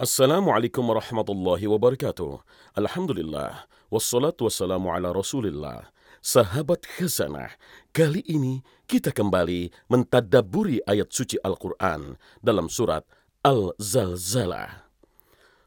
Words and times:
Assalamualaikum 0.00 0.80
warahmatullahi 0.80 1.68
wabarakatuh. 1.68 2.40
Alhamdulillah. 2.72 3.68
Wassalatu 3.92 4.48
wassalamu 4.48 4.88
ala 4.88 5.12
rasulillah. 5.12 5.92
Sahabat 6.24 6.88
khazanah, 6.88 7.52
kali 7.92 8.24
ini 8.24 8.64
kita 8.88 9.12
kembali 9.12 9.68
mentadaburi 9.92 10.80
ayat 10.88 11.12
suci 11.12 11.36
Al-Quran 11.44 12.16
dalam 12.40 12.72
surat 12.72 13.04
Al-Zalzalah. 13.44 14.88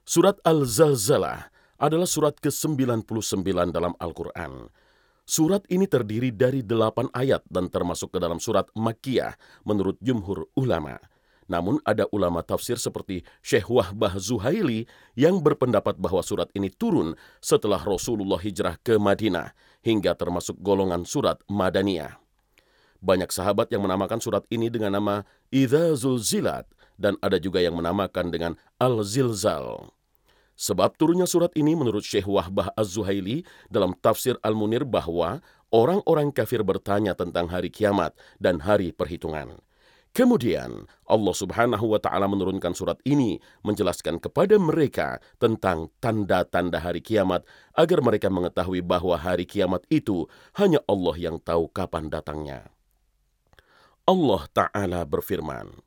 Surat 0.02 0.42
Al-Zalzalah 0.42 1.54
adalah 1.78 2.10
surat 2.10 2.34
ke-99 2.42 3.06
dalam 3.70 3.94
Al-Quran. 4.02 4.74
Surat 5.30 5.62
ini 5.70 5.86
terdiri 5.86 6.34
dari 6.34 6.66
delapan 6.66 7.06
ayat 7.14 7.46
dan 7.54 7.70
termasuk 7.70 8.10
ke 8.10 8.18
dalam 8.18 8.42
surat 8.42 8.66
Makkiyah 8.74 9.38
menurut 9.62 10.02
jumhur 10.02 10.50
ulama' 10.58 11.13
Namun 11.52 11.80
ada 11.84 12.08
ulama 12.12 12.40
tafsir 12.42 12.80
seperti 12.80 13.28
Syekh 13.44 13.68
Wahbah 13.68 14.16
Zuhaili 14.20 14.88
yang 15.14 15.44
berpendapat 15.44 16.00
bahwa 16.00 16.24
surat 16.24 16.48
ini 16.56 16.72
turun 16.72 17.16
setelah 17.44 17.80
Rasulullah 17.80 18.40
hijrah 18.40 18.80
ke 18.80 18.96
Madinah 18.96 19.52
hingga 19.84 20.16
termasuk 20.16 20.56
golongan 20.64 21.04
surat 21.04 21.40
Madaniyah. 21.52 22.20
Banyak 23.04 23.36
sahabat 23.36 23.68
yang 23.68 23.84
menamakan 23.84 24.24
surat 24.24 24.48
ini 24.48 24.72
dengan 24.72 24.96
nama 24.96 25.28
Idza 25.52 25.92
Zulzilat 26.00 26.64
dan 26.96 27.20
ada 27.20 27.36
juga 27.36 27.60
yang 27.60 27.76
menamakan 27.76 28.32
dengan 28.32 28.54
Al-Zilzal. 28.80 29.92
Sebab 30.54 30.96
turunnya 30.96 31.26
surat 31.26 31.50
ini 31.58 31.74
menurut 31.74 32.06
Syekh 32.06 32.30
Wahbah 32.30 32.72
Az-Zuhaili 32.78 33.42
dalam 33.74 33.98
tafsir 33.98 34.38
Al-Munir 34.46 34.86
bahwa 34.86 35.42
orang-orang 35.74 36.30
kafir 36.30 36.62
bertanya 36.62 37.18
tentang 37.18 37.50
hari 37.50 37.74
kiamat 37.74 38.14
dan 38.38 38.62
hari 38.62 38.94
perhitungan. 38.94 39.58
Kemudian 40.14 40.86
Allah 41.10 41.34
Subhanahu 41.34 41.90
wa 41.90 41.98
taala 41.98 42.30
menurunkan 42.30 42.78
surat 42.78 43.02
ini 43.02 43.42
menjelaskan 43.66 44.22
kepada 44.22 44.62
mereka 44.62 45.18
tentang 45.42 45.90
tanda-tanda 45.98 46.78
hari 46.78 47.02
kiamat 47.02 47.42
agar 47.74 47.98
mereka 48.06 48.30
mengetahui 48.30 48.86
bahwa 48.86 49.18
hari 49.18 49.50
kiamat 49.50 49.82
itu 49.90 50.30
hanya 50.54 50.78
Allah 50.86 51.18
yang 51.18 51.42
tahu 51.42 51.66
kapan 51.74 52.14
datangnya. 52.14 52.70
Allah 54.06 54.46
taala 54.54 55.02
berfirman, 55.02 55.82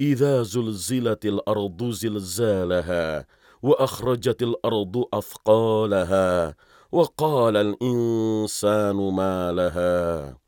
"Idza 0.00 0.40
zulzilatil 0.40 1.44
ardu 1.44 1.92
zilzalaha 1.92 3.28
wa 3.60 3.76
akhrajatil 3.76 4.56
ardu 4.64 5.04
athqalaha 5.12 6.56
wa 6.88 7.04
qala 7.12 7.60
al-insanu 7.60 9.04
ma 9.12 9.52
laha." 9.52 10.39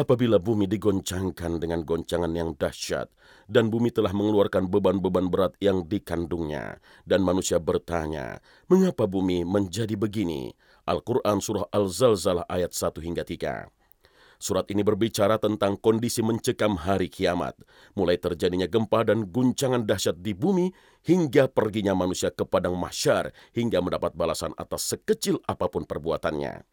Apabila 0.00 0.40
bumi 0.40 0.64
digoncangkan 0.64 1.60
dengan 1.60 1.84
goncangan 1.84 2.32
yang 2.32 2.56
dahsyat, 2.56 3.12
dan 3.44 3.68
bumi 3.68 3.92
telah 3.92 4.16
mengeluarkan 4.16 4.72
beban-beban 4.72 5.28
berat 5.28 5.52
yang 5.60 5.84
dikandungnya, 5.84 6.80
dan 7.04 7.20
manusia 7.20 7.60
bertanya, 7.60 8.40
mengapa 8.72 9.04
bumi 9.04 9.44
menjadi 9.44 9.92
begini? 10.00 10.56
Al-Quran 10.88 11.44
Surah 11.44 11.68
Al-Zalzalah 11.68 12.48
ayat 12.48 12.72
1 12.72 12.96
hingga 13.04 13.28
3. 13.28 13.68
Surat 14.40 14.64
ini 14.72 14.80
berbicara 14.80 15.36
tentang 15.36 15.76
kondisi 15.76 16.24
mencekam 16.24 16.80
hari 16.80 17.12
kiamat, 17.12 17.60
mulai 17.92 18.16
terjadinya 18.16 18.64
gempa 18.64 19.04
dan 19.04 19.28
guncangan 19.28 19.84
dahsyat 19.84 20.16
di 20.16 20.32
bumi, 20.32 20.72
hingga 21.04 21.52
perginya 21.52 21.92
manusia 21.92 22.32
ke 22.32 22.48
padang 22.48 22.72
mahsyar, 22.72 23.36
hingga 23.52 23.84
mendapat 23.84 24.16
balasan 24.16 24.56
atas 24.56 24.96
sekecil 24.96 25.44
apa 25.44 25.68
pun 25.68 25.84
perbuatannya. 25.84 26.64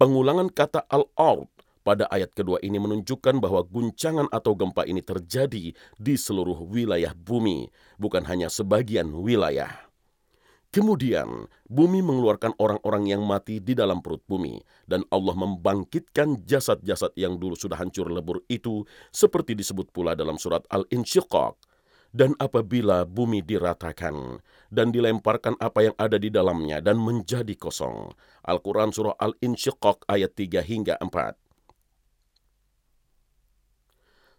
Pengulangan 0.00 0.48
kata 0.48 0.88
al-ard 0.88 1.59
pada 1.90 2.06
ayat 2.06 2.30
kedua 2.30 2.62
ini 2.62 2.78
menunjukkan 2.78 3.42
bahwa 3.42 3.66
guncangan 3.66 4.30
atau 4.30 4.54
gempa 4.54 4.86
ini 4.86 5.02
terjadi 5.02 5.74
di 5.74 6.14
seluruh 6.14 6.62
wilayah 6.62 7.10
bumi, 7.18 7.66
bukan 7.98 8.22
hanya 8.30 8.46
sebagian 8.46 9.10
wilayah. 9.10 9.90
Kemudian, 10.70 11.50
bumi 11.66 11.98
mengeluarkan 11.98 12.54
orang-orang 12.62 13.10
yang 13.10 13.26
mati 13.26 13.58
di 13.58 13.74
dalam 13.74 13.98
perut 13.98 14.22
bumi, 14.22 14.62
dan 14.86 15.02
Allah 15.10 15.34
membangkitkan 15.34 16.46
jasad-jasad 16.46 17.10
yang 17.18 17.42
dulu 17.42 17.58
sudah 17.58 17.74
hancur 17.74 18.06
lebur 18.06 18.38
itu, 18.46 18.86
seperti 19.10 19.58
disebut 19.58 19.90
pula 19.90 20.14
dalam 20.14 20.38
surat 20.38 20.62
Al-Insyiqaq. 20.70 21.58
Dan 22.14 22.38
apabila 22.38 23.02
bumi 23.02 23.42
diratakan, 23.42 24.38
dan 24.70 24.94
dilemparkan 24.94 25.58
apa 25.58 25.90
yang 25.90 25.94
ada 25.98 26.22
di 26.22 26.30
dalamnya, 26.30 26.78
dan 26.78 27.02
menjadi 27.02 27.58
kosong. 27.58 28.14
Al-Quran 28.46 28.94
Surah 28.94 29.18
Al-Insyiqaq 29.18 30.06
ayat 30.06 30.38
3 30.38 30.62
hingga 30.62 30.94
4. 31.02 31.49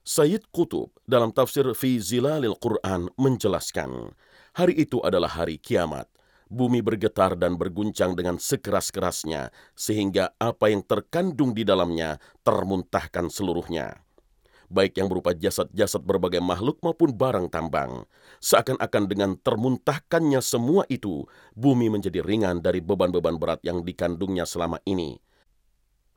Sayyid 0.01 0.50
Qutub 0.50 0.89
dalam 1.06 1.29
tafsir 1.29 1.62
Fi 1.78 2.01
Zilalil 2.01 2.57
Quran 2.57 3.13
menjelaskan, 3.22 4.17
hari 4.57 4.73
itu 4.81 4.97
adalah 5.06 5.29
hari 5.29 5.62
kiamat. 5.62 6.09
Bumi 6.50 6.81
bergetar 6.81 7.38
dan 7.38 7.53
berguncang 7.53 8.17
dengan 8.17 8.41
sekeras-kerasnya, 8.41 9.53
sehingga 9.78 10.34
apa 10.41 10.73
yang 10.73 10.81
terkandung 10.81 11.53
di 11.53 11.61
dalamnya 11.61 12.17
termuntahkan 12.41 13.29
seluruhnya. 13.29 14.01
Baik 14.73 14.97
yang 14.97 15.06
berupa 15.06 15.38
jasad-jasad 15.38 16.01
berbagai 16.01 16.41
makhluk 16.41 16.81
maupun 16.81 17.13
barang 17.13 17.53
tambang. 17.53 18.09
Seakan-akan 18.41 19.03
dengan 19.06 19.31
termuntahkannya 19.38 20.41
semua 20.41 20.81
itu, 20.90 21.29
bumi 21.53 21.94
menjadi 21.94 22.25
ringan 22.25 22.57
dari 22.57 22.81
beban-beban 22.81 23.38
berat 23.38 23.61
yang 23.61 23.85
dikandungnya 23.85 24.50
selama 24.50 24.81
ini 24.90 25.22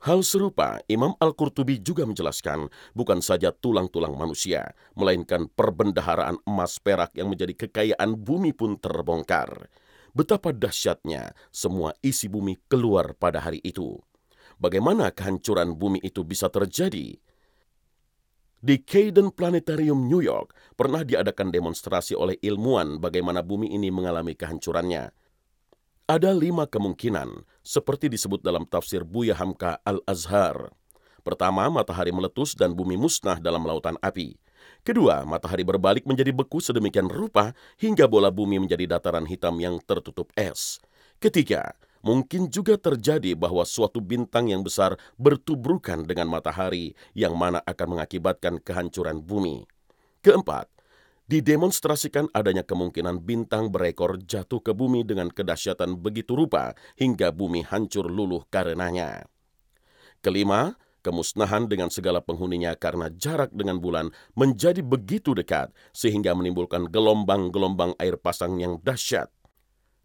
Hal 0.03 0.21
serupa, 0.27 0.83
Imam 0.91 1.15
Al-Qurtubi 1.17 1.79
juga 1.79 2.03
menjelaskan 2.03 2.67
bukan 2.91 3.23
saja 3.23 3.55
tulang-tulang 3.55 4.13
manusia, 4.19 4.75
melainkan 4.93 5.47
perbendaharaan 5.47 6.43
emas 6.43 6.77
perak 6.83 7.15
yang 7.15 7.31
menjadi 7.31 7.65
kekayaan 7.65 8.19
bumi 8.19 8.51
pun 8.51 8.75
terbongkar. 8.75 9.71
Betapa 10.15 10.51
dahsyatnya 10.55 11.35
semua 11.51 11.95
isi 12.03 12.31
bumi 12.31 12.55
keluar 12.67 13.15
pada 13.15 13.43
hari 13.43 13.59
itu. 13.63 13.99
Bagaimana 14.55 15.11
kehancuran 15.11 15.75
bumi 15.75 15.99
itu 15.99 16.23
bisa 16.23 16.47
terjadi? 16.47 17.19
Di 18.65 18.81
Caden 18.81 19.29
Planetarium 19.29 20.07
New 20.09 20.23
York 20.23 20.73
pernah 20.73 21.05
diadakan 21.05 21.53
demonstrasi 21.53 22.17
oleh 22.17 22.39
ilmuwan 22.41 22.97
bagaimana 22.97 23.45
bumi 23.45 23.69
ini 23.75 23.91
mengalami 23.91 24.33
kehancurannya. 24.33 25.11
Ada 26.09 26.31
lima 26.33 26.65
kemungkinan, 26.65 27.29
seperti 27.65 28.07
disebut 28.13 28.45
dalam 28.45 28.63
tafsir 28.69 29.01
Buya 29.01 29.33
Hamka 29.33 29.81
Al-Azhar. 29.81 30.69
Pertama, 31.25 31.65
matahari 31.73 32.13
meletus 32.13 32.53
dan 32.53 32.77
bumi 32.77 32.93
musnah 32.93 33.41
dalam 33.41 33.65
lautan 33.65 33.97
api. 33.97 34.37
Kedua, 34.85 35.25
matahari 35.25 35.65
berbalik 35.65 36.05
menjadi 36.05 36.29
beku 36.29 36.61
sedemikian 36.61 37.09
rupa 37.09 37.57
hingga 37.81 38.05
bola 38.05 38.29
bumi 38.29 38.61
menjadi 38.61 38.85
dataran 38.85 39.25
hitam 39.25 39.57
yang 39.57 39.81
tertutup 39.81 40.29
es. 40.37 40.77
Ketiga, 41.17 41.73
mungkin 42.05 42.53
juga 42.53 42.77
terjadi 42.77 43.33
bahwa 43.33 43.65
suatu 43.65 43.97
bintang 43.97 44.53
yang 44.53 44.61
besar 44.61 44.93
bertubrukan 45.17 46.05
dengan 46.05 46.29
matahari 46.29 46.93
yang 47.17 47.33
mana 47.33 47.65
akan 47.65 47.97
mengakibatkan 47.97 48.61
kehancuran 48.61 49.25
bumi. 49.25 49.65
Keempat, 50.21 50.69
didemonstrasikan 51.25 52.29
adanya 52.31 52.61
kemungkinan 52.61 53.21
bintang 53.25 53.73
berekor 53.73 54.21
jatuh 54.21 54.61
ke 54.61 54.71
bumi 54.71 55.01
dengan 55.01 55.33
kedahsyatan 55.33 55.97
begitu 55.97 56.37
rupa 56.37 56.77
hingga 56.97 57.33
bumi 57.33 57.65
hancur 57.65 58.05
luluh 58.05 58.45
karenanya. 58.53 59.25
Kelima, 60.21 60.77
kemusnahan 61.05 61.69
dengan 61.69 61.93
segala 61.93 62.21
penghuninya 62.21 62.73
karena 62.77 63.13
jarak 63.13 63.53
dengan 63.53 63.77
bulan 63.77 64.09
menjadi 64.33 64.81
begitu 64.81 65.37
dekat 65.37 65.69
sehingga 65.93 66.33
menimbulkan 66.33 66.89
gelombang-gelombang 66.89 67.93
air 68.01 68.17
pasang 68.17 68.57
yang 68.57 68.81
dahsyat. 68.81 69.29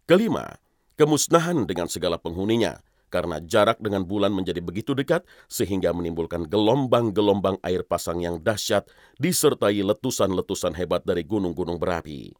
Kelima, 0.05 0.61
kemusnahan 0.97 1.65
dengan 1.65 1.89
segala 1.89 2.21
penghuninya 2.21 2.81
karena 3.11 3.43
jarak 3.43 3.83
dengan 3.83 4.07
bulan 4.07 4.31
menjadi 4.31 4.63
begitu 4.63 4.95
dekat 4.95 5.27
sehingga 5.51 5.91
menimbulkan 5.91 6.47
gelombang-gelombang 6.47 7.59
air 7.61 7.83
pasang 7.83 8.23
yang 8.23 8.39
dahsyat 8.39 8.87
disertai 9.19 9.83
letusan-letusan 9.83 10.79
hebat 10.79 11.03
dari 11.03 11.27
gunung-gunung 11.27 11.75
berapi. 11.75 12.31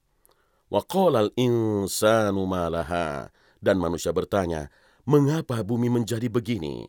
Waqalal 0.72 1.36
insanu 1.36 2.48
malaha 2.48 3.28
dan 3.60 3.76
manusia 3.76 4.16
bertanya, 4.16 4.72
mengapa 5.04 5.60
bumi 5.68 5.92
menjadi 5.92 6.32
begini? 6.32 6.88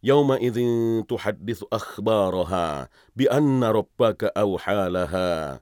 Yauma 0.00 0.40
idzin 0.40 1.04
tuhadditsu 1.04 1.68
akhbaraha 1.68 2.88
bi 3.12 3.28
anna 3.28 3.68
rabbaka 3.68 4.32
awhalaha 4.32 5.60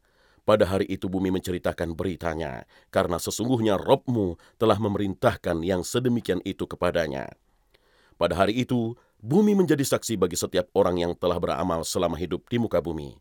pada 0.49 0.65
hari 0.65 0.89
itu 0.89 1.13
bumi 1.13 1.29
menceritakan 1.29 1.93
beritanya, 1.93 2.65
karena 2.89 3.21
sesungguhnya 3.21 3.77
Robmu 3.77 4.41
telah 4.57 4.81
memerintahkan 4.81 5.61
yang 5.61 5.85
sedemikian 5.85 6.41
itu 6.41 6.65
kepadanya. 6.65 7.29
Pada 8.17 8.33
hari 8.33 8.57
itu, 8.57 8.97
bumi 9.21 9.53
menjadi 9.53 9.85
saksi 9.85 10.17
bagi 10.17 10.41
setiap 10.41 10.73
orang 10.73 10.97
yang 11.05 11.13
telah 11.13 11.37
beramal 11.37 11.85
selama 11.85 12.17
hidup 12.17 12.49
di 12.49 12.57
muka 12.57 12.81
bumi. 12.81 13.21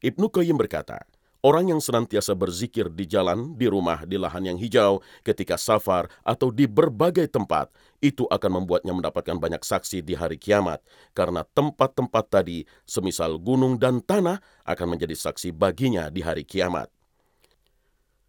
Ibnu 0.00 0.32
Qayyim 0.32 0.56
berkata, 0.56 1.04
Orang 1.42 1.74
yang 1.74 1.82
senantiasa 1.82 2.38
berzikir 2.38 2.86
di 2.86 3.02
jalan, 3.02 3.58
di 3.58 3.66
rumah, 3.66 4.06
di 4.06 4.14
lahan 4.14 4.54
yang 4.54 4.58
hijau, 4.62 5.02
ketika 5.26 5.58
safar, 5.58 6.06
atau 6.22 6.54
di 6.54 6.70
berbagai 6.70 7.26
tempat, 7.26 7.66
itu 7.98 8.30
akan 8.30 8.62
membuatnya 8.62 8.94
mendapatkan 8.94 9.42
banyak 9.42 9.58
saksi 9.58 10.06
di 10.06 10.14
hari 10.14 10.38
kiamat. 10.38 10.78
Karena 11.10 11.42
tempat-tempat 11.42 12.24
tadi, 12.30 12.62
semisal 12.86 13.42
gunung 13.42 13.74
dan 13.74 13.98
tanah, 13.98 14.38
akan 14.62 14.94
menjadi 14.94 15.18
saksi 15.18 15.50
baginya 15.50 16.06
di 16.14 16.22
hari 16.22 16.46
kiamat. 16.46 16.86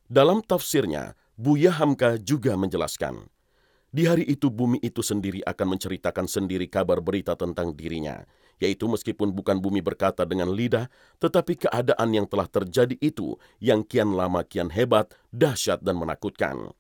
Dalam 0.10 0.42
tafsirnya, 0.42 1.14
Buya 1.38 1.70
Hamka 1.70 2.18
juga 2.18 2.58
menjelaskan, 2.58 3.30
di 3.94 4.10
hari 4.10 4.26
itu 4.26 4.50
bumi 4.50 4.82
itu 4.82 5.06
sendiri 5.06 5.46
akan 5.46 5.78
menceritakan 5.78 6.26
sendiri 6.26 6.66
kabar 6.66 6.98
berita 6.98 7.38
tentang 7.38 7.78
dirinya, 7.78 8.26
yaitu 8.62 8.86
meskipun 8.90 9.34
bukan 9.34 9.58
bumi 9.58 9.80
berkata 9.80 10.26
dengan 10.28 10.52
lidah, 10.52 10.90
tetapi 11.18 11.68
keadaan 11.68 12.10
yang 12.14 12.28
telah 12.30 12.46
terjadi 12.50 12.98
itu 13.00 13.38
yang 13.58 13.82
kian 13.82 14.14
lama 14.14 14.42
kian 14.46 14.70
hebat, 14.70 15.14
dahsyat 15.34 15.82
dan 15.82 15.98
menakutkan, 15.98 16.74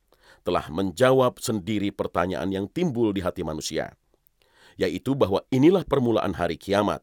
telah 0.43 0.65
menjawab 0.69 1.39
sendiri 1.39 1.89
pertanyaan 1.89 2.49
yang 2.51 2.65
timbul 2.69 3.11
di 3.15 3.23
hati 3.23 3.41
manusia, 3.41 3.95
yaitu 4.75 5.13
bahwa 5.17 5.41
inilah 5.49 5.85
permulaan 5.87 6.35
hari 6.35 6.59
kiamat. 6.59 7.01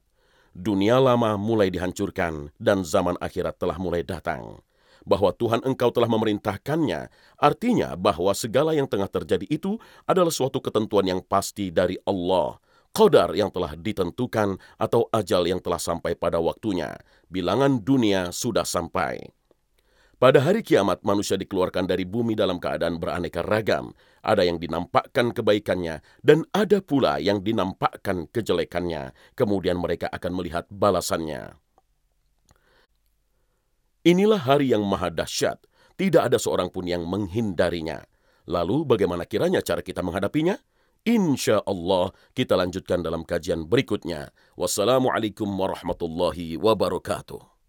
Dunia 0.51 0.99
lama 0.99 1.39
mulai 1.39 1.71
dihancurkan 1.71 2.51
dan 2.59 2.83
zaman 2.83 3.15
akhirat 3.23 3.55
telah 3.55 3.79
mulai 3.79 4.03
datang 4.03 4.59
bahwa 5.05 5.33
Tuhan 5.33 5.65
engkau 5.65 5.89
telah 5.93 6.09
memerintahkannya, 6.09 7.09
artinya 7.41 7.97
bahwa 7.97 8.33
segala 8.37 8.77
yang 8.77 8.87
tengah 8.87 9.09
terjadi 9.09 9.47
itu 9.49 9.81
adalah 10.05 10.33
suatu 10.33 10.61
ketentuan 10.61 11.09
yang 11.09 11.21
pasti 11.25 11.73
dari 11.73 11.97
Allah. 12.05 12.61
Qadar 12.91 13.39
yang 13.39 13.55
telah 13.55 13.79
ditentukan 13.79 14.59
atau 14.75 15.07
ajal 15.15 15.47
yang 15.47 15.63
telah 15.63 15.79
sampai 15.79 16.19
pada 16.19 16.43
waktunya. 16.43 16.99
Bilangan 17.31 17.79
dunia 17.87 18.35
sudah 18.35 18.67
sampai. 18.67 19.31
Pada 20.21 20.37
hari 20.45 20.61
kiamat, 20.61 21.01
manusia 21.01 21.41
dikeluarkan 21.41 21.89
dari 21.89 22.05
bumi 22.05 22.37
dalam 22.37 22.61
keadaan 22.61 23.01
beraneka 23.01 23.41
ragam. 23.41 23.97
Ada 24.21 24.45
yang 24.45 24.61
dinampakkan 24.61 25.33
kebaikannya, 25.33 26.05
dan 26.21 26.45
ada 26.53 26.85
pula 26.85 27.17
yang 27.17 27.41
dinampakkan 27.41 28.29
kejelekannya. 28.29 29.17
Kemudian 29.33 29.81
mereka 29.81 30.13
akan 30.13 30.33
melihat 30.37 30.69
balasannya. 30.69 31.57
Inilah 34.05 34.45
hari 34.45 34.77
yang 34.77 34.85
maha 34.85 35.09
dahsyat, 35.09 35.65
tidak 35.97 36.33
ada 36.33 36.37
seorang 36.37 36.69
pun 36.69 36.85
yang 36.85 37.09
menghindarinya. 37.09 38.05
Lalu 38.45 38.85
bagaimana 38.85 39.25
kiranya 39.25 39.65
cara 39.65 39.81
kita 39.81 40.05
menghadapinya? 40.05 40.61
Insya 41.09 41.65
Allah 41.65 42.13
kita 42.37 42.61
lanjutkan 42.61 43.01
dalam 43.01 43.25
kajian 43.25 43.65
berikutnya. 43.65 44.37
Wassalamualaikum 44.53 45.49
warahmatullahi 45.49 46.61
wabarakatuh. 46.61 47.60